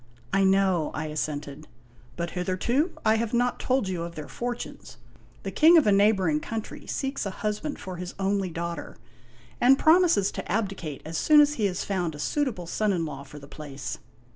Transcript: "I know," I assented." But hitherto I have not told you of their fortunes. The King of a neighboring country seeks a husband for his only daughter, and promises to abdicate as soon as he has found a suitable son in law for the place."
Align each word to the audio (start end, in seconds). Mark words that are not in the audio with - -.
"I 0.33 0.43
know," 0.43 0.89
I 0.95 1.05
assented." 1.09 1.67
But 2.17 2.31
hitherto 2.31 2.93
I 3.05 3.17
have 3.17 3.35
not 3.35 3.59
told 3.59 3.87
you 3.87 4.01
of 4.01 4.15
their 4.15 4.27
fortunes. 4.27 4.97
The 5.43 5.51
King 5.51 5.77
of 5.77 5.85
a 5.85 5.91
neighboring 5.91 6.39
country 6.39 6.87
seeks 6.87 7.23
a 7.23 7.29
husband 7.45 7.77
for 7.77 7.97
his 7.97 8.15
only 8.17 8.49
daughter, 8.49 8.97
and 9.61 9.77
promises 9.77 10.31
to 10.31 10.51
abdicate 10.51 11.03
as 11.05 11.19
soon 11.19 11.39
as 11.39 11.53
he 11.53 11.65
has 11.67 11.85
found 11.85 12.15
a 12.15 12.19
suitable 12.19 12.65
son 12.65 12.91
in 12.91 13.05
law 13.05 13.21
for 13.21 13.37
the 13.37 13.47
place." 13.47 13.99